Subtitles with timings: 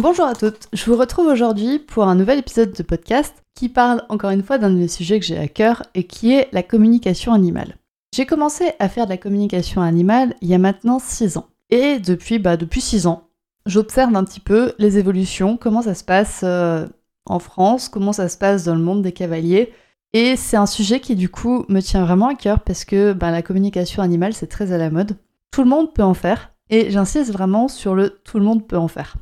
[0.00, 4.02] Bonjour à toutes, je vous retrouve aujourd'hui pour un nouvel épisode de podcast qui parle
[4.08, 6.62] encore une fois d'un de mes sujets que j'ai à cœur et qui est la
[6.62, 7.76] communication animale.
[8.16, 11.48] J'ai commencé à faire de la communication animale il y a maintenant 6 ans.
[11.68, 13.24] Et depuis, bah, depuis 6 ans,
[13.66, 16.86] j'observe un petit peu les évolutions, comment ça se passe euh,
[17.26, 19.70] en France, comment ça se passe dans le monde des cavaliers.
[20.14, 23.30] Et c'est un sujet qui du coup me tient vraiment à cœur parce que bah,
[23.30, 25.18] la communication animale c'est très à la mode.
[25.50, 28.78] Tout le monde peut en faire et j'insiste vraiment sur le tout le monde peut
[28.78, 29.18] en faire.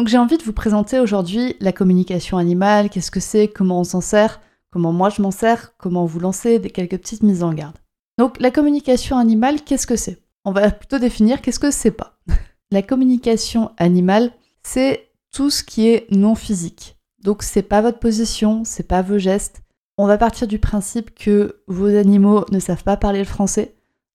[0.00, 3.84] Donc j'ai envie de vous présenter aujourd'hui la communication animale, qu'est-ce que c'est, comment on
[3.84, 7.52] s'en sert, comment moi je m'en sers, comment vous lancer, des quelques petites mises en
[7.52, 7.76] garde.
[8.16, 10.22] Donc la communication animale, qu'est-ce que c'est?
[10.46, 12.18] On va plutôt définir qu'est-ce que c'est pas.
[12.70, 16.96] la communication animale, c'est tout ce qui est non physique.
[17.22, 19.60] Donc c'est pas votre position, c'est pas vos gestes.
[19.98, 23.74] On va partir du principe que vos animaux ne savent pas parler le français.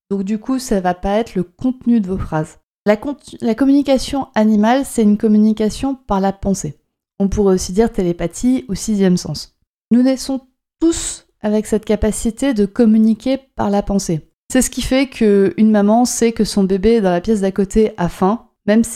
[0.09, 2.57] Donc du coup, ça va pas être le contenu de vos phrases.
[2.87, 6.77] La, communication animale, c'est une communication par la pensée.
[7.19, 9.57] On pourrait aussi dire télépathie ou sixième sens.
[9.89, 10.41] Nous naissons
[10.79, 14.29] tous avec cette capacité de communiquer par la pensée.
[14.51, 17.93] C'est ce qui fait qu'une maman sait que son bébé dans la pièce d'à côté
[17.97, 18.49] a faim,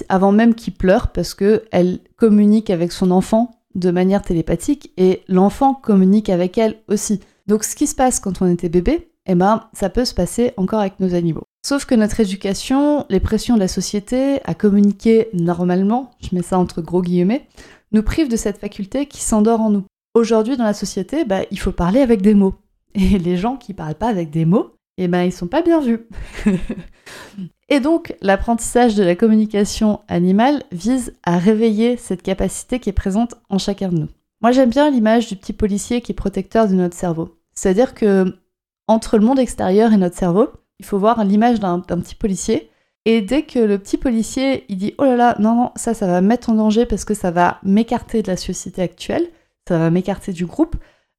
[0.08, 5.74] avant même qu'il pleure, parce qu'elle communique avec son enfant de manière télépathique et l'enfant
[5.74, 7.22] communique avec elle aussi.
[7.48, 10.54] Donc ce qui se passe quand on était bébé, eh ben, ça peut se passer
[10.58, 11.49] encore avec nos animaux.
[11.66, 16.58] Sauf que notre éducation, les pressions de la société à communiquer normalement, je mets ça
[16.58, 17.48] entre gros guillemets,
[17.92, 19.84] nous privent de cette faculté qui s'endort en nous.
[20.14, 22.56] Aujourd'hui, dans la société, bah, il faut parler avec des mots.
[22.96, 25.80] Et les gens qui parlent pas avec des mots, eh ben, ils sont pas bien
[25.80, 26.08] vus.
[27.70, 33.36] Et donc, l'apprentissage de la communication animale vise à réveiller cette capacité qui est présente
[33.50, 34.08] en chacun de nous.
[34.42, 37.38] Moi, j'aime bien l'image du petit policier qui est protecteur de notre cerveau.
[37.54, 38.34] C'est-à-dire que
[38.88, 42.70] entre le monde extérieur et notre cerveau, il faut voir l'image d'un petit policier.
[43.06, 46.08] Et dès que le petit policier, il dit oh là là, non, non, ça, ça
[46.08, 49.28] va me mettre en danger parce que ça va m'écarter de la société actuelle,
[49.68, 50.76] ça va m'écarter du groupe,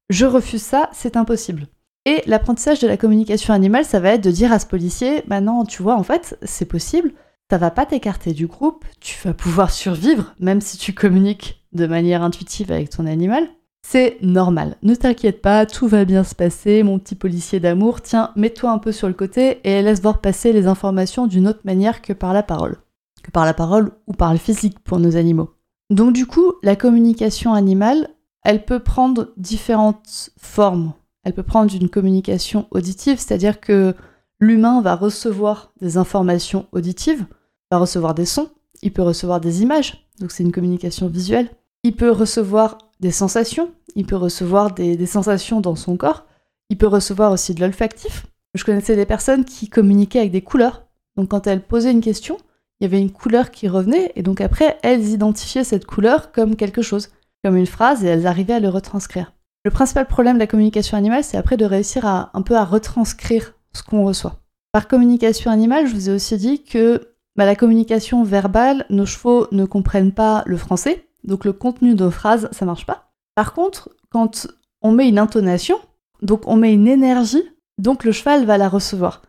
[0.09, 1.67] je refuse ça, c'est impossible.
[2.05, 5.41] Et l'apprentissage de la communication animale, ça va être de dire à ce policier, bah
[5.41, 7.13] non, tu vois, en fait, c'est possible,
[7.49, 11.85] ça va pas t'écarter du groupe, tu vas pouvoir survivre, même si tu communiques de
[11.85, 13.47] manière intuitive avec ton animal.
[13.91, 14.77] C'est normal.
[14.83, 17.99] Ne t'inquiète pas, tout va bien se passer, mon petit policier d'amour.
[17.99, 21.59] Tiens, mets-toi un peu sur le côté et laisse voir passer les informations d'une autre
[21.65, 22.77] manière que par la parole.
[23.21, 25.49] Que par la parole ou par le physique pour nos animaux.
[25.89, 28.07] Donc du coup, la communication animale,
[28.45, 30.93] elle peut prendre différentes formes.
[31.25, 33.93] Elle peut prendre une communication auditive, c'est-à-dire que
[34.39, 37.25] l'humain va recevoir des informations auditives,
[37.69, 38.51] va recevoir des sons,
[38.83, 41.49] il peut recevoir des images, donc c'est une communication visuelle.
[41.83, 46.25] Il peut recevoir des sensations, il peut recevoir des, sensations dans son corps,
[46.69, 48.27] il peut recevoir aussi de l'olfactif.
[48.53, 50.85] Je connaissais des personnes qui communiquaient avec des couleurs.
[51.17, 52.37] Donc quand elles posaient une question,
[52.79, 56.55] il y avait une couleur qui revenait, et donc après, elles identifiaient cette couleur comme
[56.55, 57.09] quelque chose,
[57.43, 59.33] comme une phrase, et elles arrivaient à le retranscrire.
[59.63, 62.65] Le principal problème de la communication animale, c'est après de réussir à un peu à
[62.65, 64.37] retranscrire ce qu'on reçoit.
[64.71, 69.47] Par communication animale, je vous ai aussi dit que bah, la communication verbale, nos chevaux
[69.51, 73.11] ne comprennent pas le français, donc le contenu de phrases, ça marche pas.
[73.35, 74.47] Par contre, quand
[74.81, 75.77] on met une intonation,
[76.21, 77.43] donc on met une énergie,
[77.77, 79.21] donc le cheval va la recevoir.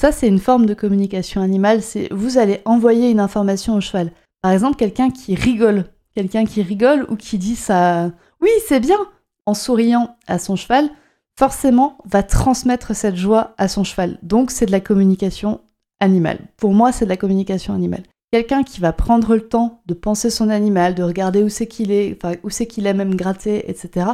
[0.00, 4.12] Ça, c'est une forme de communication animale, c'est vous allez envoyer une information au cheval.
[4.42, 8.98] Par exemple, quelqu'un qui rigole, quelqu'un qui rigole ou qui dit ça, oui, c'est bien,
[9.46, 10.90] en souriant à son cheval,
[11.38, 14.18] forcément va transmettre cette joie à son cheval.
[14.22, 15.60] Donc c'est de la communication
[16.00, 16.40] animale.
[16.56, 18.02] Pour moi, c'est de la communication animale.
[18.32, 21.92] Quelqu'un qui va prendre le temps de penser son animal, de regarder où c'est qu'il
[21.92, 24.06] est, enfin où c'est qu'il a même gratté, etc.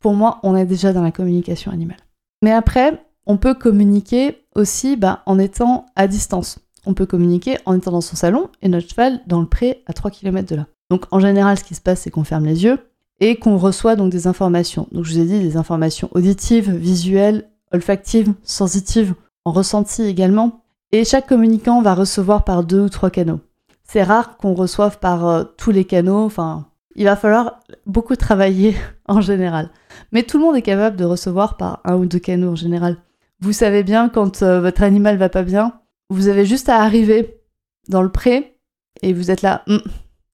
[0.00, 1.98] Pour moi, on est déjà dans la communication animale.
[2.42, 6.58] Mais après, on peut communiquer aussi bah, en étant à distance.
[6.86, 9.92] On peut communiquer en étant dans son salon et notre cheval dans le pré à
[9.92, 10.66] 3 km de là.
[10.90, 12.78] Donc en général, ce qui se passe, c'est qu'on ferme les yeux
[13.20, 14.88] et qu'on reçoit donc des informations.
[14.92, 20.62] Donc je vous ai dit des informations auditives, visuelles, olfactives, sensitives, en ressenti également.
[20.92, 23.40] Et chaque communicant va recevoir par deux ou trois canaux
[23.90, 26.24] c'est rare qu'on reçoive par euh, tous les canaux.
[26.24, 28.76] Enfin, il va falloir beaucoup travailler
[29.08, 29.70] en général.
[30.12, 32.98] Mais tout le monde est capable de recevoir par un ou deux canaux en général.
[33.40, 35.80] Vous savez bien quand euh, votre animal va pas bien,
[36.10, 37.40] vous avez juste à arriver
[37.88, 38.58] dans le pré
[39.02, 39.80] et vous êtes là, hum,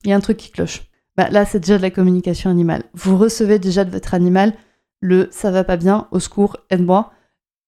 [0.04, 0.82] il y a un truc qui cloche.
[1.16, 2.82] bah là c'est déjà de la communication animale.
[2.94, 4.54] Vous recevez déjà de votre animal
[5.00, 7.12] le ça va pas bien, au secours, aide-moi,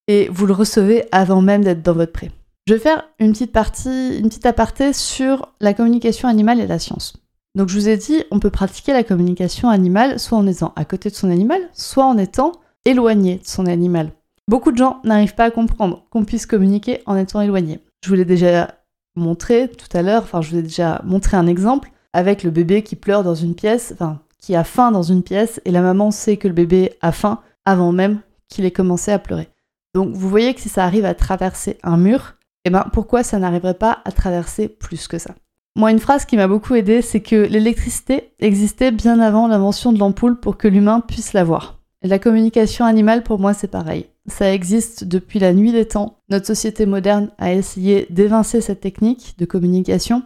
[0.08, 2.30] et vous le recevez avant même d'être dans votre pré.
[2.66, 6.80] Je vais faire une petite partie, une petite aparté sur la communication animale et la
[6.80, 7.12] science.
[7.54, 10.84] Donc je vous ai dit, on peut pratiquer la communication animale soit en étant à
[10.84, 12.50] côté de son animal, soit en étant
[12.84, 14.10] éloigné de son animal.
[14.48, 17.78] Beaucoup de gens n'arrivent pas à comprendre qu'on puisse communiquer en étant éloigné.
[18.04, 18.74] Je vous l'ai déjà
[19.14, 22.82] montré tout à l'heure, enfin je vous ai déjà montré un exemple avec le bébé
[22.82, 26.10] qui pleure dans une pièce, enfin qui a faim dans une pièce et la maman
[26.10, 29.48] sait que le bébé a faim avant même qu'il ait commencé à pleurer.
[29.94, 32.35] Donc vous voyez que si ça arrive à traverser un mur,
[32.66, 35.34] eh ben pourquoi ça n'arriverait pas à traverser plus que ça?
[35.76, 39.98] Moi une phrase qui m'a beaucoup aidé, c'est que l'électricité existait bien avant l'invention de
[39.98, 41.78] l'ampoule pour que l'humain puisse la voir.
[42.02, 44.06] Et la communication animale pour moi c'est pareil.
[44.26, 46.18] Ça existe depuis la nuit des temps.
[46.28, 50.24] Notre société moderne a essayé d'évincer cette technique de communication,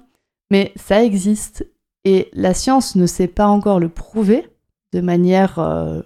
[0.51, 1.67] mais ça existe
[2.05, 4.49] et la science ne sait pas encore le prouver
[4.93, 6.01] de manière euh,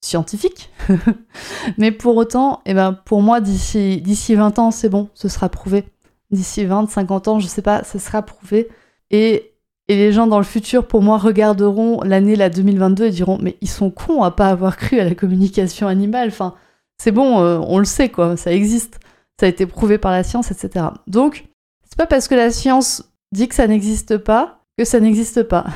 [0.00, 0.70] scientifique.
[1.78, 5.48] mais pour autant, eh ben, pour moi, d'ici, d'ici 20 ans, c'est bon, ce sera
[5.48, 5.84] prouvé.
[6.30, 8.68] D'ici 20, 50 ans, je sais pas, ce sera prouvé.
[9.10, 9.52] Et,
[9.88, 13.56] et les gens dans le futur, pour moi, regarderont l'année la 2022 et diront Mais
[13.60, 16.28] ils sont cons à pas avoir cru à la communication animale.
[16.28, 16.54] Enfin,
[16.98, 19.00] c'est bon, euh, on le sait, quoi, ça existe.
[19.40, 20.86] Ça a été prouvé par la science, etc.
[21.06, 21.46] Donc,
[21.84, 25.66] c'est pas parce que la science dit que ça n'existe pas que ça n'existe pas.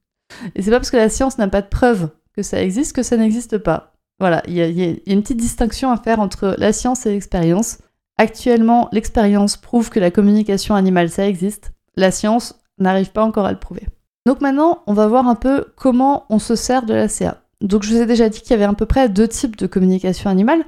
[0.54, 3.02] et c'est pas parce que la science n'a pas de preuves que ça existe que
[3.02, 3.94] ça n'existe pas.
[4.18, 7.78] Voilà, il y, a une petite distinction à faire entre la science et l'expérience.
[8.18, 11.72] Actuellement, l'expérience prouve que la communication animale, ça existe.
[11.96, 13.86] La science n'arrive pas encore à le prouver.
[14.26, 17.42] Donc maintenant, on va voir un peu comment on se sert de la CA.
[17.60, 19.66] Donc je vous ai déjà dit qu'il y avait à peu près deux types de
[19.66, 20.64] communication animale.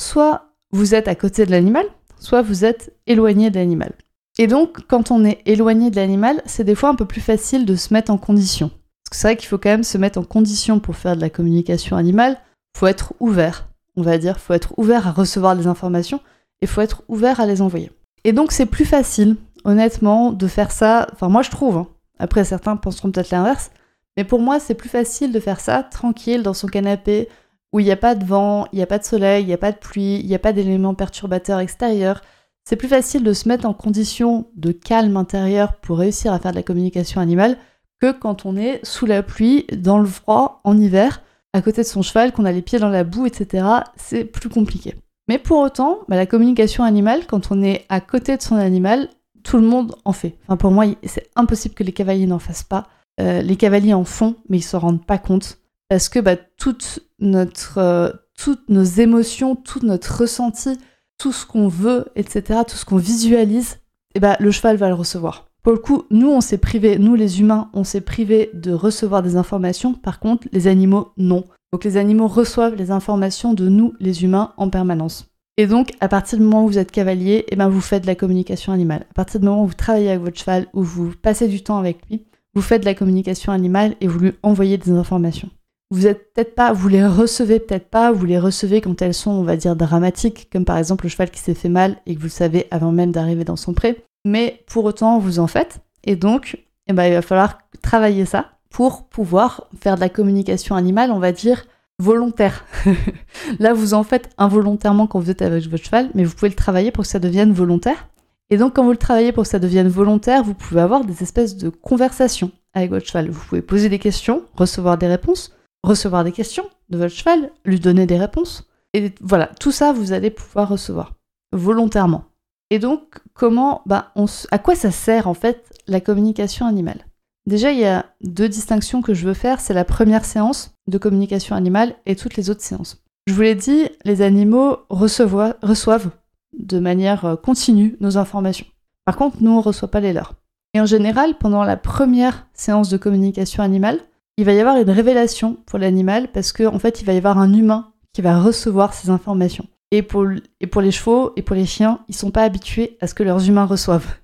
[0.00, 1.86] Soit vous êtes à côté de l'animal,
[2.18, 3.92] soit vous êtes éloigné de l'animal.
[4.38, 7.64] Et donc, quand on est éloigné de l'animal, c'est des fois un peu plus facile
[7.64, 8.70] de se mettre en condition.
[9.06, 11.20] Parce que c'est vrai qu'il faut quand même se mettre en condition pour faire de
[11.20, 12.38] la communication animale.
[12.76, 14.40] Faut être ouvert, on va dire.
[14.40, 16.20] Faut être ouvert à recevoir des informations
[16.60, 17.92] et faut être ouvert à les envoyer.
[18.24, 21.06] Et donc, c'est plus facile, honnêtement, de faire ça.
[21.12, 21.76] Enfin, moi, je trouve.
[21.76, 21.86] Hein.
[22.18, 23.70] Après, certains penseront peut-être l'inverse.
[24.16, 27.28] Mais pour moi, c'est plus facile de faire ça tranquille dans son canapé
[27.72, 29.52] où il n'y a pas de vent, il n'y a pas de soleil, il n'y
[29.52, 32.22] a pas de pluie, il n'y a pas d'éléments perturbateurs extérieurs.
[32.64, 36.50] C'est plus facile de se mettre en condition de calme intérieur pour réussir à faire
[36.50, 37.56] de la communication animale
[38.00, 41.22] que quand on est sous la pluie, dans le froid, en hiver,
[41.52, 43.66] à côté de son cheval, qu'on a les pieds dans la boue, etc.
[43.96, 44.94] C'est plus compliqué.
[45.28, 49.08] Mais pour autant, bah, la communication animale, quand on est à côté de son animal,
[49.42, 50.36] tout le monde en fait.
[50.44, 52.88] Enfin, pour moi, c'est impossible que les cavaliers n'en fassent pas.
[53.20, 55.58] Euh, les cavaliers en font, mais ils se rendent pas compte
[55.88, 60.78] parce que bah, euh, toutes nos émotions, tout notre ressenti,
[61.18, 63.78] tout ce qu'on veut, etc., tout ce qu'on visualise,
[64.18, 65.45] ben, le cheval va le recevoir.
[65.66, 69.20] Pour le coup, nous, on s'est privé, nous les humains, on s'est privé de recevoir
[69.24, 71.42] des informations, par contre, les animaux, non.
[71.72, 75.26] Donc les animaux reçoivent les informations de nous, les humains, en permanence.
[75.56, 78.06] Et donc, à partir du moment où vous êtes cavalier, eh ben, vous faites de
[78.06, 79.06] la communication animale.
[79.10, 81.78] À partir du moment où vous travaillez avec votre cheval, où vous passez du temps
[81.78, 82.22] avec lui,
[82.54, 85.50] vous faites de la communication animale et vous lui envoyez des informations.
[85.90, 89.32] Vous êtes peut-être pas, vous les recevez peut-être pas, vous les recevez quand elles sont,
[89.32, 92.20] on va dire, dramatiques, comme par exemple le cheval qui s'est fait mal et que
[92.20, 94.05] vous le savez avant même d'arriver dans son pré.
[94.24, 95.80] Mais pour autant, vous en faites.
[96.04, 100.74] Et donc, eh ben, il va falloir travailler ça pour pouvoir faire de la communication
[100.74, 101.64] animale, on va dire,
[101.98, 102.64] volontaire.
[103.58, 106.54] Là, vous en faites involontairement quand vous êtes avec votre cheval, mais vous pouvez le
[106.54, 108.08] travailler pour que ça devienne volontaire.
[108.50, 111.22] Et donc, quand vous le travaillez pour que ça devienne volontaire, vous pouvez avoir des
[111.22, 113.30] espèces de conversations avec votre cheval.
[113.30, 117.80] Vous pouvez poser des questions, recevoir des réponses, recevoir des questions de votre cheval, lui
[117.80, 118.68] donner des réponses.
[118.92, 121.14] Et voilà, tout ça, vous allez pouvoir recevoir
[121.52, 122.24] volontairement.
[122.70, 124.12] Et donc, comment, bah,
[124.50, 127.06] à quoi ça sert en fait la communication animale?
[127.46, 129.60] Déjà, il y a deux distinctions que je veux faire.
[129.60, 133.04] C'est la première séance de communication animale et toutes les autres séances.
[133.28, 136.10] Je vous l'ai dit, les animaux reçoivent
[136.58, 138.66] de manière euh, continue nos informations.
[139.04, 140.34] Par contre, nous, on ne reçoit pas les leurs.
[140.74, 144.00] Et en général, pendant la première séance de communication animale,
[144.36, 147.38] il va y avoir une révélation pour l'animal parce qu'en fait, il va y avoir
[147.38, 149.66] un humain qui va recevoir ces informations.
[149.92, 153.22] Et pour, les chevaux et pour les chiens, ils sont pas habitués à ce que
[153.22, 154.16] leurs humains reçoivent.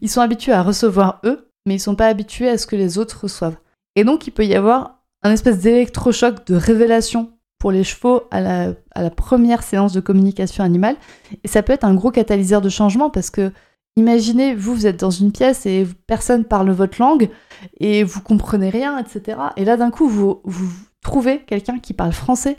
[0.00, 2.98] Ils sont habitués à recevoir eux, mais ils sont pas habitués à ce que les
[2.98, 3.56] autres reçoivent.
[3.96, 8.40] Et donc, il peut y avoir un espèce d'électrochoc de révélation pour les chevaux à
[8.40, 10.96] la, à la première séance de communication animale.
[11.44, 13.52] Et ça peut être un gros catalyseur de changement parce que
[13.96, 17.28] imaginez, vous, vous êtes dans une pièce et personne parle votre langue
[17.78, 19.38] et vous comprenez rien, etc.
[19.56, 20.70] Et là, d'un coup, vous, vous
[21.02, 22.56] trouvez quelqu'un qui parle français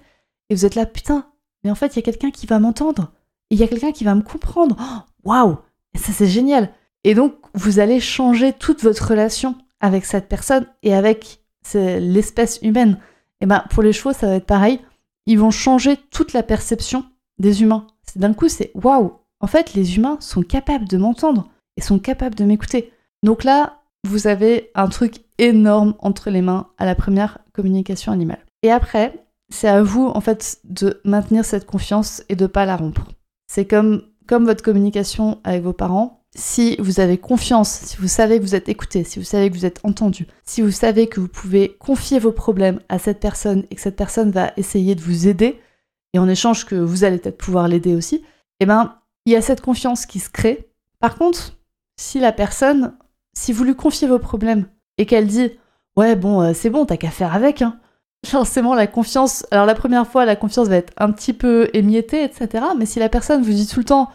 [0.50, 1.31] et vous êtes là, putain,
[1.64, 3.12] mais en fait, il y a quelqu'un qui va m'entendre.
[3.50, 4.76] Il y a quelqu'un qui va me comprendre.
[4.80, 5.58] Oh, waouh
[5.96, 6.70] ça, c'est génial.
[7.04, 11.42] Et donc, vous allez changer toute votre relation avec cette personne et avec
[11.74, 12.98] l'espèce humaine.
[13.42, 14.80] Et ben pour les chevaux, ça va être pareil.
[15.26, 17.06] Ils vont changer toute la perception
[17.40, 17.88] des humains.
[18.16, 19.14] D'un coup, c'est waouh.
[19.40, 22.94] En fait, les humains sont capables de m'entendre et sont capables de m'écouter.
[23.24, 28.46] Donc là, vous avez un truc énorme entre les mains à la première communication animale.
[28.64, 32.78] Et après, c'est à vous en fait de maintenir cette confiance et de pas la
[32.78, 33.08] rompre.
[33.48, 36.24] C'est comme comme votre communication avec vos parents.
[36.34, 39.56] Si vous avez confiance, si vous savez que vous êtes écouté, si vous savez que
[39.58, 43.66] vous êtes entendu, si vous savez que vous pouvez confier vos problèmes à cette personne
[43.70, 45.60] et que cette personne va essayer de vous aider,
[46.14, 48.24] et en échange que vous allez peut-être pouvoir l'aider aussi,
[48.62, 50.70] eh ben, il y a cette confiance qui se crée.
[51.00, 51.58] Par contre,
[52.00, 52.98] si la personne,
[53.34, 54.68] si vous lui confiez vos problèmes
[54.98, 55.52] et qu'elle dit
[55.98, 57.81] Ouais, bon, euh, c'est bon, t'as qu'à faire avec, hein.
[58.26, 59.46] Forcément, la confiance.
[59.52, 62.66] Alors, la première fois, la confiance va être un petit peu émiettée, etc.
[62.78, 64.10] Mais si la personne vous dit tout le temps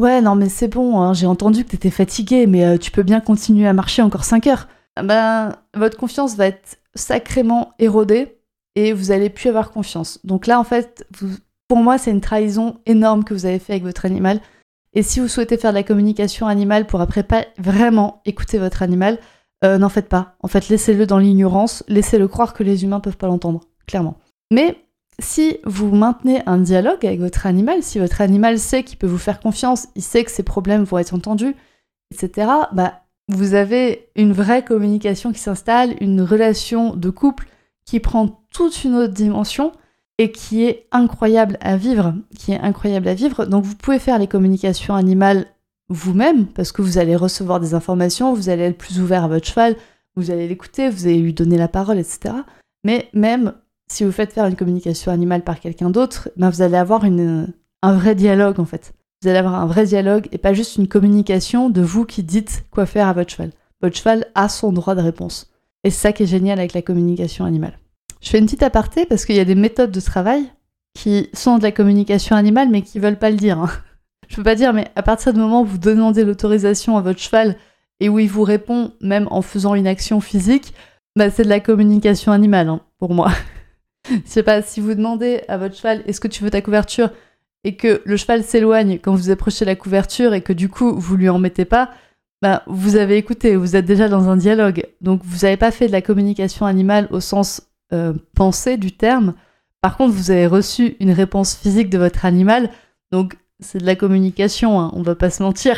[0.00, 3.02] Ouais, non, mais c'est bon, hein, j'ai entendu que t'étais fatigué, mais euh, tu peux
[3.02, 4.68] bien continuer à marcher encore 5 heures,
[5.02, 8.38] ben, votre confiance va être sacrément érodée
[8.76, 10.20] et vous allez plus avoir confiance.
[10.24, 11.04] Donc là, en fait,
[11.66, 14.40] pour moi, c'est une trahison énorme que vous avez fait avec votre animal.
[14.94, 18.82] Et si vous souhaitez faire de la communication animale pour après pas vraiment écouter votre
[18.82, 19.18] animal,
[19.64, 20.36] euh, n'en faites pas.
[20.40, 24.18] En fait, laissez-le dans l'ignorance, laissez-le croire que les humains peuvent pas l'entendre, clairement.
[24.50, 24.76] Mais
[25.20, 29.18] si vous maintenez un dialogue avec votre animal, si votre animal sait qu'il peut vous
[29.18, 31.56] faire confiance, il sait que ses problèmes vont être entendus,
[32.12, 37.48] etc., bah, vous avez une vraie communication qui s'installe, une relation de couple
[37.84, 39.72] qui prend toute une autre dimension
[40.18, 43.44] et qui est incroyable à vivre, qui est incroyable à vivre.
[43.44, 45.46] Donc vous pouvez faire les communications animales
[45.88, 49.46] vous-même, parce que vous allez recevoir des informations, vous allez être plus ouvert à votre
[49.46, 49.76] cheval,
[50.16, 52.34] vous allez l'écouter, vous allez lui donner la parole, etc.
[52.84, 53.54] Mais même
[53.90, 57.52] si vous faites faire une communication animale par quelqu'un d'autre, ben vous allez avoir une,
[57.82, 58.92] un vrai dialogue en fait.
[59.22, 62.64] Vous allez avoir un vrai dialogue et pas juste une communication de vous qui dites
[62.70, 63.50] quoi faire à votre cheval.
[63.82, 65.50] Votre cheval a son droit de réponse.
[65.84, 67.78] Et c'est ça qui est génial avec la communication animale.
[68.20, 70.44] Je fais une petite aparté parce qu'il y a des méthodes de travail
[70.94, 73.58] qui sont de la communication animale mais qui veulent pas le dire.
[73.58, 73.70] Hein.
[74.28, 77.20] Je peux pas dire, mais à partir du moment où vous demandez l'autorisation à votre
[77.20, 77.56] cheval
[78.00, 80.74] et où il vous répond, même en faisant une action physique,
[81.16, 83.32] bah c'est de la communication animale, hein, pour moi.
[84.10, 87.10] Je sais pas, si vous demandez à votre cheval est-ce que tu veux ta couverture
[87.64, 91.16] et que le cheval s'éloigne quand vous approchez la couverture et que du coup vous
[91.16, 91.90] lui en mettez pas,
[92.40, 94.84] bah vous avez écouté, vous êtes déjà dans un dialogue.
[95.00, 99.34] Donc vous n'avez pas fait de la communication animale au sens euh, pensé du terme.
[99.80, 102.70] Par contre, vous avez reçu une réponse physique de votre animal.
[103.10, 105.76] Donc c'est de la communication, hein, on va pas se mentir.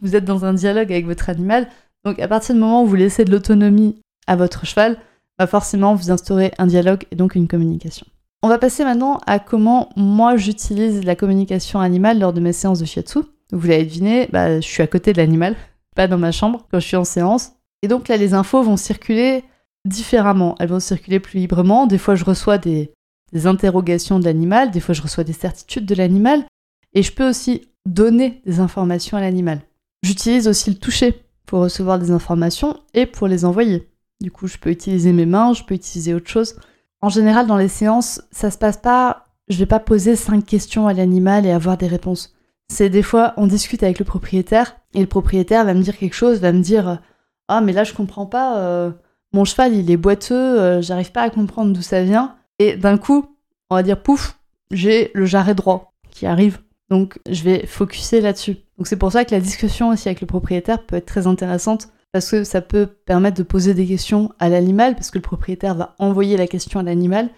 [0.00, 1.68] Vous êtes dans un dialogue avec votre animal.
[2.04, 4.98] Donc à partir du moment où vous laissez de l'autonomie à votre cheval,
[5.38, 8.06] bah forcément vous instaurez un dialogue et donc une communication.
[8.42, 12.80] On va passer maintenant à comment moi j'utilise la communication animale lors de mes séances
[12.80, 13.20] de shiatsu.
[13.52, 15.54] Vous l'avez deviné, bah, je suis à côté de l'animal,
[15.94, 17.52] pas dans ma chambre quand je suis en séance.
[17.82, 19.44] Et donc là, les infos vont circuler
[19.84, 20.56] différemment.
[20.58, 21.86] Elles vont circuler plus librement.
[21.86, 22.92] Des fois, je reçois des,
[23.32, 26.44] des interrogations de l'animal, des fois, je reçois des certitudes de l'animal.
[26.94, 29.60] Et je peux aussi donner des informations à l'animal.
[30.02, 33.88] J'utilise aussi le toucher pour recevoir des informations et pour les envoyer.
[34.20, 36.56] Du coup, je peux utiliser mes mains, je peux utiliser autre chose.
[37.00, 39.26] En général, dans les séances, ça se passe pas.
[39.48, 42.34] Je vais pas poser cinq questions à l'animal et avoir des réponses.
[42.68, 46.14] C'est des fois, on discute avec le propriétaire et le propriétaire va me dire quelque
[46.14, 47.00] chose, va me dire
[47.48, 48.58] Ah, mais là, je comprends pas.
[48.58, 48.92] Euh,
[49.32, 52.36] mon cheval, il est boiteux, euh, j'arrive pas à comprendre d'où ça vient.
[52.58, 53.36] Et d'un coup,
[53.68, 54.38] on va dire Pouf,
[54.70, 56.60] j'ai le jarret droit qui arrive.
[56.92, 58.58] Donc je vais focuser là-dessus.
[58.76, 61.88] Donc c'est pour ça que la discussion aussi avec le propriétaire peut être très intéressante
[62.12, 65.74] parce que ça peut permettre de poser des questions à l'animal parce que le propriétaire
[65.74, 67.30] va envoyer la question à l'animal,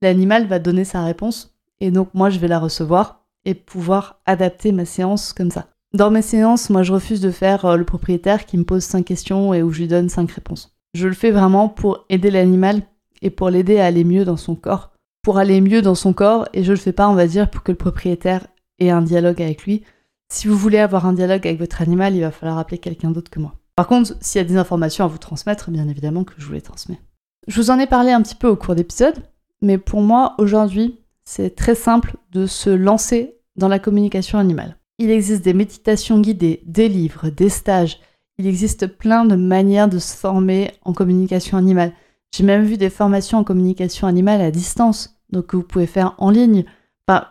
[0.00, 4.72] l'animal va donner sa réponse et donc moi je vais la recevoir et pouvoir adapter
[4.72, 5.66] ma séance comme ça.
[5.92, 9.04] Dans mes séances, moi je refuse de faire euh, le propriétaire qui me pose cinq
[9.04, 10.74] questions et où je lui donne cinq réponses.
[10.94, 12.80] Je le fais vraiment pour aider l'animal
[13.20, 14.92] et pour l'aider à aller mieux dans son corps.
[15.22, 17.62] Pour aller mieux dans son corps et je le fais pas, on va dire, pour
[17.62, 18.46] que le propriétaire
[18.78, 19.82] et un dialogue avec lui.
[20.28, 23.30] Si vous voulez avoir un dialogue avec votre animal, il va falloir appeler quelqu'un d'autre
[23.30, 23.54] que moi.
[23.76, 26.52] Par contre, s'il y a des informations à vous transmettre, bien évidemment que je vous
[26.52, 27.00] les transmets.
[27.48, 29.22] Je vous en ai parlé un petit peu au cours d'épisode,
[29.60, 34.76] mais pour moi, aujourd'hui, c'est très simple de se lancer dans la communication animale.
[34.98, 38.00] Il existe des méditations guidées, des livres, des stages.
[38.38, 41.92] Il existe plein de manières de se former en communication animale.
[42.34, 46.14] J'ai même vu des formations en communication animale à distance, donc que vous pouvez faire
[46.18, 46.64] en ligne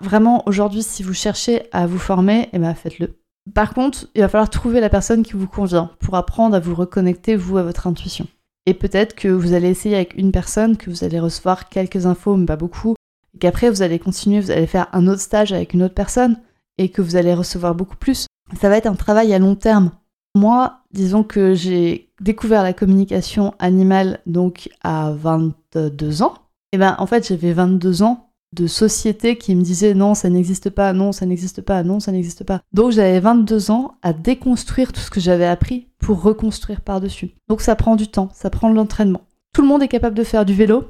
[0.02, 3.18] vraiment, aujourd'hui, si vous cherchez à vous former, eh ben, faites-le.
[3.54, 6.76] Par contre, il va falloir trouver la personne qui vous convient pour apprendre à vous
[6.76, 8.28] reconnecter, vous, à votre intuition.
[8.68, 12.36] Et peut-être que vous allez essayer avec une personne, que vous allez recevoir quelques infos,
[12.36, 12.96] mais pas beaucoup,
[13.34, 16.40] et qu'après vous allez continuer, vous allez faire un autre stage avec une autre personne,
[16.78, 18.28] et que vous allez recevoir beaucoup plus.
[18.60, 19.92] Ça va être un travail à long terme.
[20.36, 26.36] Moi, disons que j'ai découvert la communication animale donc à 22 ans.
[26.72, 30.70] Et ben en fait, j'avais 22 ans de société qui me disait non, ça n'existe
[30.70, 32.62] pas, non, ça n'existe pas, non, ça n'existe pas.
[32.74, 37.32] Donc j'avais 22 ans à déconstruire tout ce que j'avais appris pour reconstruire par-dessus.
[37.48, 39.22] Donc ça prend du temps, ça prend de l'entraînement.
[39.54, 40.86] Tout le monde est capable de faire du vélo.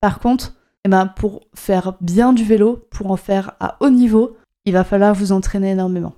[0.00, 4.36] Par contre, eh ben, pour faire bien du vélo, pour en faire à haut niveau,
[4.64, 6.14] il va falloir vous entraîner énormément.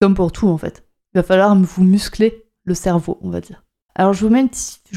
[0.00, 0.84] Comme pour tout en fait.
[1.14, 3.64] Il va falloir vous muscler le cerveau, on va dire.
[3.94, 4.32] Alors je vous,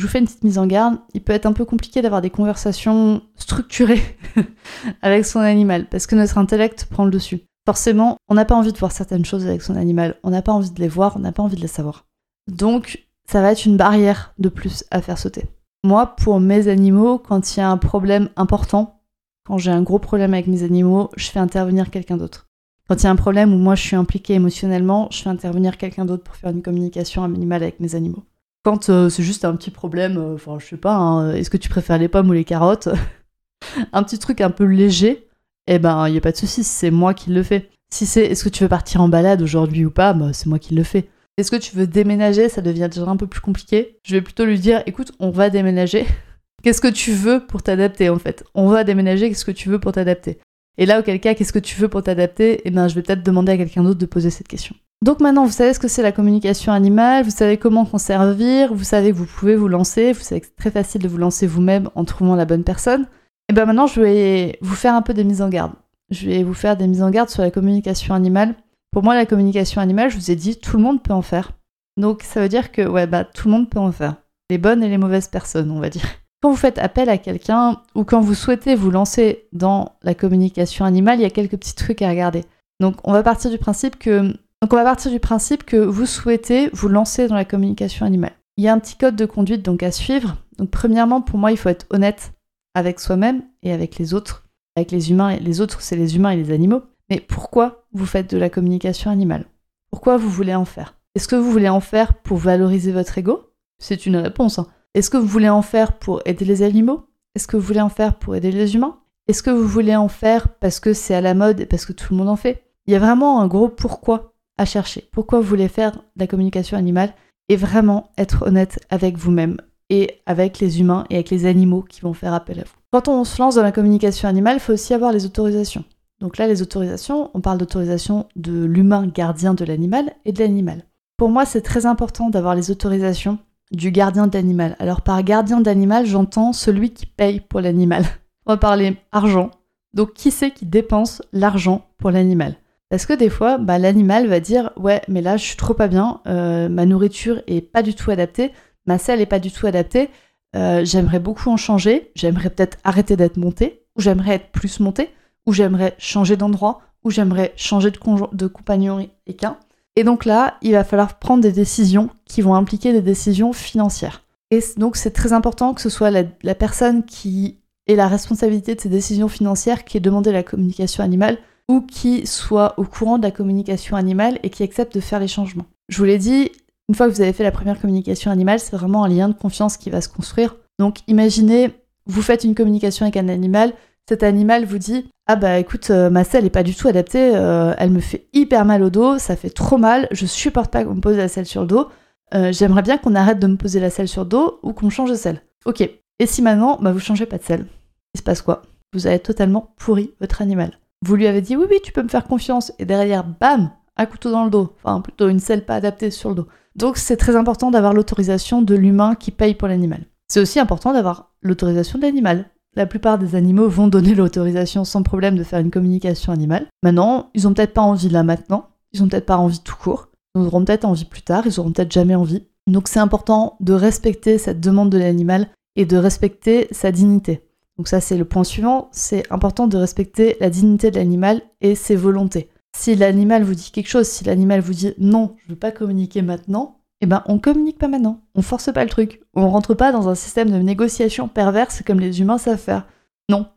[0.07, 0.99] fais une petite mise en garde.
[1.13, 4.01] Il peut être un peu compliqué d'avoir des conversations structurées
[5.01, 7.41] avec son animal, parce que notre intellect prend le dessus.
[7.65, 10.51] Forcément, on n'a pas envie de voir certaines choses avec son animal, on n'a pas
[10.51, 12.05] envie de les voir, on n'a pas envie de les savoir.
[12.51, 15.45] Donc, ça va être une barrière de plus à faire sauter.
[15.83, 19.01] Moi, pour mes animaux, quand il y a un problème important,
[19.45, 22.47] quand j'ai un gros problème avec mes animaux, je fais intervenir quelqu'un d'autre.
[22.87, 25.77] Quand il y a un problème où moi je suis impliquée émotionnellement, je fais intervenir
[25.77, 28.23] quelqu'un d'autre pour faire une communication minimale avec mes animaux.
[28.63, 31.57] Quand euh, c'est juste un petit problème, euh, enfin je sais pas, hein, est-ce que
[31.57, 32.89] tu préfères les pommes ou les carottes
[33.93, 35.27] Un petit truc un peu léger,
[35.67, 37.69] eh ben il n'y a pas de souci, c'est moi qui le fais.
[37.93, 40.59] Si c'est est-ce que tu veux partir en balade aujourd'hui ou pas, bah, c'est moi
[40.59, 41.09] qui le fais.
[41.37, 43.97] Est-ce que tu veux déménager Ça devient déjà un peu plus compliqué.
[44.05, 46.05] Je vais plutôt lui dire écoute, on va déménager.
[46.63, 48.45] Qu'est-ce que tu veux pour t'adapter en fait?
[48.53, 50.39] On va déménager, qu'est-ce que tu veux pour t'adapter?
[50.77, 52.61] Et là, auquel cas, qu'est-ce que tu veux pour t'adapter?
[52.63, 54.73] Eh bien, je vais peut-être demander à quelqu'un d'autre de poser cette question.
[55.03, 58.73] Donc maintenant, vous savez ce que c'est la communication animale, vous savez comment s'en servir,
[58.73, 61.17] vous savez que vous pouvez vous lancer, vous savez que c'est très facile de vous
[61.17, 63.07] lancer vous-même en trouvant la bonne personne.
[63.49, 65.73] Et bien maintenant, je vais vous faire un peu des mises en garde.
[66.09, 68.55] Je vais vous faire des mises en garde sur la communication animale.
[68.93, 71.51] Pour moi, la communication animale, je vous ai dit, tout le monde peut en faire.
[71.97, 74.15] Donc ça veut dire que ouais, bah, tout le monde peut en faire.
[74.49, 76.05] Les bonnes et les mauvaises personnes, on va dire.
[76.41, 80.85] Quand vous faites appel à quelqu'un ou quand vous souhaitez vous lancer dans la communication
[80.85, 82.45] animale, il y a quelques petits trucs à regarder.
[82.79, 84.33] Donc on va partir du principe que
[84.63, 88.31] donc on va partir du principe que vous souhaitez vous lancer dans la communication animale.
[88.55, 90.37] Il y a un petit code de conduite donc à suivre.
[90.57, 92.31] Donc premièrement, pour moi, il faut être honnête
[92.73, 94.45] avec soi-même et avec les autres.
[94.77, 96.81] Avec les humains et les autres, c'est les humains et les animaux.
[97.09, 99.47] Mais pourquoi vous faites de la communication animale?
[99.91, 100.95] Pourquoi vous voulez en faire?
[101.13, 103.41] Est-ce que vous voulez en faire pour valoriser votre ego?
[103.79, 104.59] C'est une réponse.
[104.59, 104.67] Hein.
[104.93, 107.05] Est-ce que vous voulez en faire pour aider les animaux?
[107.35, 108.97] Est-ce que vous voulez en faire pour aider les humains?
[109.27, 111.91] Est-ce que vous voulez en faire parce que c'est à la mode et parce que
[111.91, 112.63] tout le monde en fait?
[112.87, 115.07] Il y a vraiment un gros pourquoi à chercher.
[115.11, 117.13] Pourquoi vous voulez faire de la communication animale
[117.49, 119.57] et vraiment être honnête avec vous-même
[119.89, 122.75] et avec les humains et avec les animaux qui vont faire appel à vous?
[122.91, 125.83] Quand on se lance dans la communication animale, il faut aussi avoir les autorisations.
[126.19, 130.85] Donc là, les autorisations, on parle d'autorisation de l'humain gardien de l'animal et de l'animal.
[131.17, 133.39] Pour moi, c'est très important d'avoir les autorisations
[133.71, 134.75] du gardien d'animal.
[134.79, 138.05] Alors par gardien d'animal, j'entends celui qui paye pour l'animal.
[138.45, 139.51] On va parler argent.
[139.93, 142.55] Donc qui c'est qui dépense l'argent pour l'animal?
[142.93, 145.87] Parce que des fois, bah, l'animal va dire ouais, mais là je suis trop pas
[145.87, 148.51] bien, euh, ma nourriture est pas du tout adaptée,
[148.85, 150.11] ma selle est pas du tout adaptée,
[150.55, 155.09] euh, j'aimerais beaucoup en changer, j'aimerais peut-être arrêter d'être monté, ou j'aimerais être plus monté,
[155.47, 157.97] ou j'aimerais changer d'endroit, ou j'aimerais changer de,
[158.31, 159.57] de compagnon équin.
[159.95, 164.21] Et donc là, il va falloir prendre des décisions qui vont impliquer des décisions financières.
[164.51, 168.75] Et donc c'est très important que ce soit la, la personne qui ait la responsabilité
[168.75, 173.17] de ces décisions financières qui ait demandé la communication animale ou qui soit au courant
[173.17, 175.65] de la communication animale et qui accepte de faire les changements.
[175.89, 176.51] Je vous l'ai dit,
[176.89, 179.33] une fois que vous avez fait la première communication animale, c'est vraiment un lien de
[179.33, 180.55] confiance qui va se construire.
[180.79, 181.71] Donc imaginez,
[182.05, 183.73] vous faites une communication avec un animal,
[184.09, 187.35] cet animal vous dit Ah bah écoute, euh, ma selle est pas du tout adaptée,
[187.35, 190.83] euh, elle me fait hyper mal au dos, ça fait trop mal, je supporte pas
[190.83, 191.87] qu'on me pose la selle sur le dos,
[192.33, 194.89] euh, j'aimerais bien qu'on arrête de me poser la selle sur le dos ou qu'on
[194.89, 195.41] change de selle.
[195.65, 197.65] Ok, et si maintenant, bah vous changez pas de selle
[198.13, 198.63] Il se passe quoi?
[198.93, 200.77] Vous avez totalement pourri votre animal.
[201.05, 204.05] Vous lui avez dit oui, oui, tu peux me faire confiance, et derrière, bam, un
[204.05, 206.47] couteau dans le dos, enfin plutôt une selle pas adaptée sur le dos.
[206.77, 210.05] Donc c'est très important d'avoir l'autorisation de l'humain qui paye pour l'animal.
[210.29, 212.49] C'est aussi important d'avoir l'autorisation de l'animal.
[212.75, 216.67] La plupart des animaux vont donner l'autorisation sans problème de faire une communication animale.
[216.81, 220.07] Maintenant, ils ont peut-être pas envie là maintenant, ils ont peut-être pas envie tout court,
[220.35, 222.47] ils auront peut-être envie plus tard, ils auront peut-être jamais envie.
[222.65, 227.41] Donc c'est important de respecter cette demande de l'animal et de respecter sa dignité.
[227.77, 231.75] Donc ça c'est le point suivant, c'est important de respecter la dignité de l'animal et
[231.75, 232.49] ses volontés.
[232.75, 236.21] Si l'animal vous dit quelque chose, si l'animal vous dit non, je veux pas communiquer
[236.21, 239.91] maintenant, eh ben on communique pas maintenant, on force pas le truc, on rentre pas
[239.91, 242.87] dans un système de négociation perverse comme les humains savent faire.
[243.29, 243.47] Non,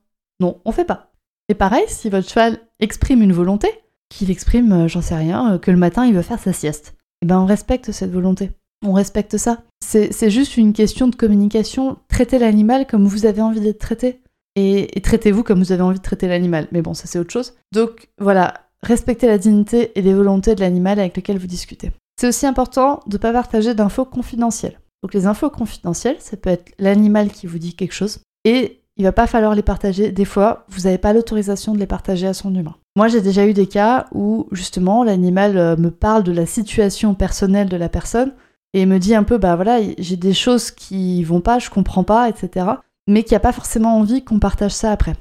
[0.40, 1.12] non, on fait pas.
[1.48, 3.68] Et pareil, si votre cheval exprime une volonté,
[4.08, 6.96] qu'il exprime, euh, j'en sais rien, euh, que le matin il veut faire sa sieste,
[7.22, 8.50] eh ben on respecte cette volonté
[8.84, 9.62] on respecte ça.
[9.80, 11.96] C'est juste une question de communication.
[12.08, 14.20] Traitez l'animal comme vous avez envie d'être traité.
[14.56, 16.66] Et, traitez-vous comme vous avez envie de traiter l'animal.
[16.72, 17.54] Mais bon, ça c'est autre chose.
[17.72, 21.92] Donc voilà, respectez la dignité et les volontés de l'animal avec lequel vous discutez.
[22.18, 24.80] C'est aussi important de ne pas partager d'infos confidentielles.
[25.02, 29.04] Donc les infos confidentielles, ça peut être l'animal qui vous dit quelque chose, et il
[29.04, 30.10] va pas falloir les partager.
[30.10, 32.76] Des fois, vous n'avez pas l'autorisation de les partager à son humain.
[32.96, 37.14] Moi, j'ai déjà eu des cas où justement l'animal euh, me parle de la situation
[37.14, 38.32] personnelle de la personne
[38.76, 42.04] et me dit un peu, bah voilà, j'ai des choses qui vont pas, je comprends
[42.04, 42.66] pas, etc.
[43.08, 45.14] Mais qui a pas forcément envie qu'on partage ça après.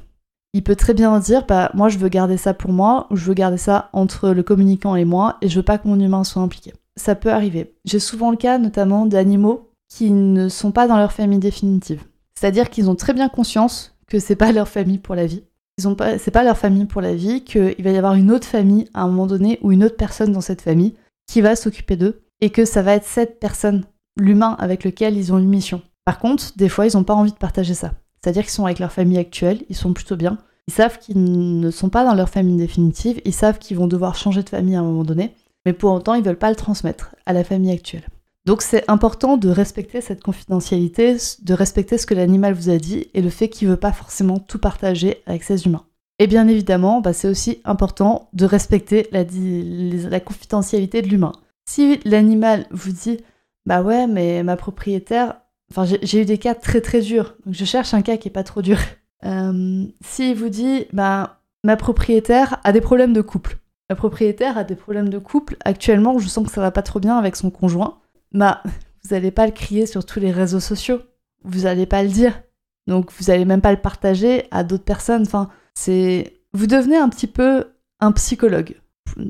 [0.54, 3.24] Il peut très bien dire, bah moi je veux garder ça pour moi, ou je
[3.24, 6.26] veux garder ça entre le communicant et moi, et je veux pas que mon humain
[6.26, 6.74] soit impliqué.
[6.98, 7.74] Ça peut arriver.
[7.86, 12.04] J'ai souvent le cas notamment d'animaux qui ne sont pas dans leur famille définitive.
[12.38, 15.44] C'est-à-dire qu'ils ont très bien conscience que c'est pas leur famille pour la vie.
[15.78, 18.32] Ils ont pas, c'est pas leur famille pour la vie, qu'il va y avoir une
[18.32, 21.56] autre famille à un moment donné ou une autre personne dans cette famille qui va
[21.56, 23.86] s'occuper d'eux et que ça va être cette personne,
[24.18, 25.82] l'humain avec lequel ils ont une mission.
[26.06, 27.94] Par contre, des fois, ils n'ont pas envie de partager ça.
[28.22, 30.38] C'est-à-dire qu'ils sont avec leur famille actuelle, ils sont plutôt bien.
[30.68, 34.14] Ils savent qu'ils ne sont pas dans leur famille définitive, ils savent qu'ils vont devoir
[34.14, 35.34] changer de famille à un moment donné,
[35.66, 38.08] mais pour autant, ils veulent pas le transmettre à la famille actuelle.
[38.46, 43.08] Donc c'est important de respecter cette confidentialité, de respecter ce que l'animal vous a dit
[43.16, 45.88] et le fait qu'il ne veut pas forcément tout partager avec ses humains.
[46.20, 51.32] Et bien évidemment, bah, c'est aussi important de respecter la confidentialité de l'humain.
[51.66, 53.20] Si l'animal vous dit
[53.66, 57.66] bah ouais mais ma propriétaire, enfin j'ai eu des cas très très durs, donc je
[57.66, 58.78] cherche un cas qui est pas trop dur.
[59.24, 63.58] Euh, S'il vous dit bah ma propriétaire a des problèmes de couple,
[63.90, 65.56] ma propriétaire a des problèmes de couple.
[65.66, 67.98] Actuellement, je sens que ça va pas trop bien avec son conjoint
[68.36, 71.00] bah, vous n'allez pas le crier sur tous les réseaux sociaux.
[71.44, 72.42] Vous n'allez pas le dire.
[72.88, 75.24] Donc, vous n'allez même pas le partager à d'autres personnes.
[75.24, 76.42] Enfin, c'est.
[76.54, 77.66] Vous devenez un petit peu
[78.00, 78.76] un psychologue.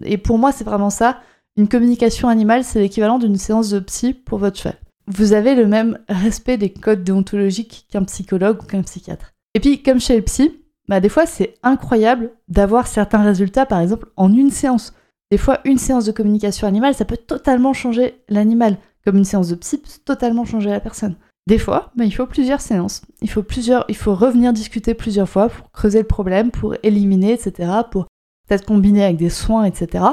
[0.03, 1.21] Et pour moi, c'est vraiment ça.
[1.57, 4.77] Une communication animale, c'est l'équivalent d'une séance de psy pour votre cheval.
[5.07, 9.31] Vous avez le même respect des codes déontologiques qu'un psychologue ou qu'un psychiatre.
[9.53, 13.79] Et puis, comme chez le psy, bah, des fois, c'est incroyable d'avoir certains résultats, par
[13.79, 14.93] exemple, en une séance.
[15.31, 18.77] Des fois, une séance de communication animale, ça peut totalement changer l'animal.
[19.05, 21.15] Comme une séance de psy peut totalement changer la personne.
[21.47, 23.01] Des fois, bah, il faut plusieurs séances.
[23.21, 27.31] Il faut, plusieurs, il faut revenir discuter plusieurs fois pour creuser le problème, pour éliminer,
[27.31, 27.71] etc.
[27.91, 28.07] Pour
[28.47, 30.03] peut-être combiner avec des soins, etc.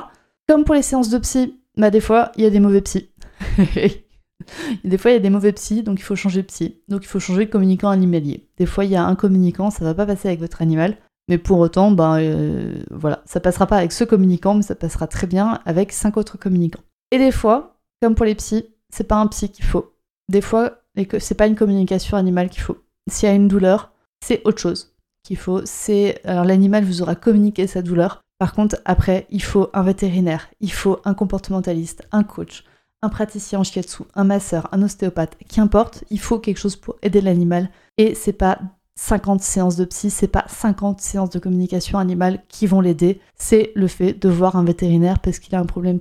[0.48, 3.10] Comme pour les séances de psy, bah, des fois, il y a des mauvais psys.
[4.84, 6.82] des fois, il y a des mauvais psys, donc il faut changer de psy.
[6.88, 8.48] Donc il faut changer de communicant animalier.
[8.58, 10.96] Des fois, il y a un communicant, ça va pas passer avec votre animal.
[11.28, 15.06] Mais pour autant, ben euh, voilà, ça passera pas avec ce communicant, mais ça passera
[15.06, 16.82] très bien avec cinq autres communicants.
[17.10, 19.94] Et des fois, comme pour les psys, c'est pas un psy qu'il faut.
[20.28, 20.82] Des fois,
[21.20, 22.78] c'est pas une communication animale qu'il faut.
[23.08, 23.92] S'il y a une douleur,
[24.24, 25.60] c'est autre chose qu'il faut.
[25.64, 28.21] C'est alors l'animal vous aura communiqué sa douleur.
[28.42, 32.64] Par contre, après, il faut un vétérinaire, il faut un comportementaliste, un coach,
[33.00, 37.20] un praticien en shiatsu, un masseur, un ostéopathe, qu'importe, il faut quelque chose pour aider
[37.20, 37.70] l'animal.
[37.98, 38.58] Et c'est pas
[38.96, 43.70] 50 séances de psy, c'est pas 50 séances de communication animale qui vont l'aider, c'est
[43.76, 46.00] le fait de voir un vétérinaire parce qu'il a un problème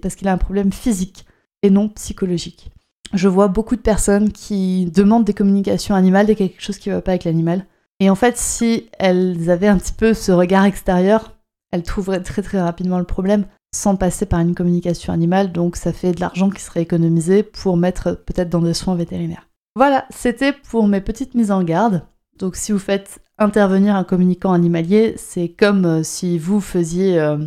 [0.00, 1.26] parce qu'il a un problème physique
[1.64, 2.70] et non psychologique.
[3.14, 7.02] Je vois beaucoup de personnes qui demandent des communications animales et quelque chose qui va
[7.02, 7.66] pas avec l'animal.
[7.98, 11.34] Et en fait, si elles avaient un petit peu ce regard extérieur,
[11.70, 15.92] elles trouveraient très très rapidement le problème sans passer par une communication animale, donc ça
[15.92, 19.48] fait de l'argent qui serait économisé pour mettre peut-être dans des soins vétérinaires.
[19.76, 22.02] Voilà, c'était pour mes petites mises en garde.
[22.38, 27.38] Donc si vous faites intervenir un communicant animalier, c'est comme euh, si vous faisiez euh,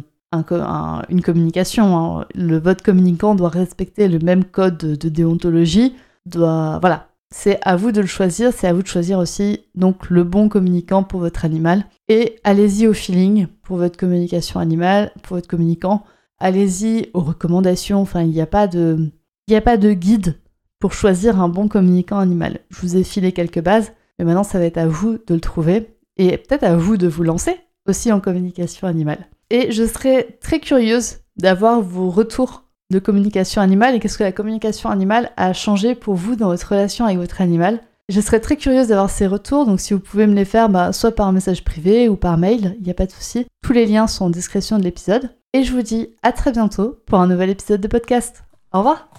[1.10, 1.98] une communication.
[1.98, 2.26] Hein.
[2.34, 5.96] Le votre communicant doit respecter le même code de, déontologie.
[6.26, 8.54] Doit voilà, c'est à vous de le choisir.
[8.54, 11.86] C'est à vous de choisir aussi donc le bon communicant pour votre animal.
[12.08, 16.04] Et allez-y au feeling pour votre communication animale, pour votre communicant.
[16.38, 18.00] Allez-y aux recommandations.
[18.00, 19.10] Enfin, il n'y a pas de
[19.48, 20.40] il n'y a pas de guide
[20.80, 22.60] pour choisir un bon communicant animal.
[22.70, 23.94] Je vous ai filé quelques bases.
[24.20, 27.08] Mais maintenant, ça va être à vous de le trouver et peut-être à vous de
[27.08, 27.56] vous lancer
[27.88, 29.28] aussi en communication animale.
[29.50, 34.32] Et je serais très curieuse d'avoir vos retours de communication animale et qu'est-ce que la
[34.32, 37.82] communication animale a changé pour vous dans votre relation avec votre animal.
[38.10, 40.92] Je serais très curieuse d'avoir ces retours, donc si vous pouvez me les faire, bah,
[40.92, 43.46] soit par message privé ou par mail, il n'y a pas de souci.
[43.64, 45.30] Tous les liens sont en description de l'épisode.
[45.54, 48.44] Et je vous dis à très bientôt pour un nouvel épisode de podcast.
[48.74, 49.10] Au revoir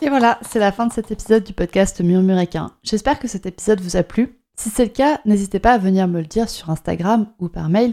[0.00, 2.70] Et voilà, c'est la fin de cet épisode du podcast Murmuréquin.
[2.82, 4.38] J'espère que cet épisode vous a plu.
[4.56, 7.68] Si c'est le cas, n'hésitez pas à venir me le dire sur Instagram ou par
[7.68, 7.92] mail.